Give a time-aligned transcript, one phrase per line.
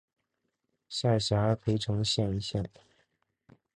[0.89, 2.67] 下辖涪城县一县。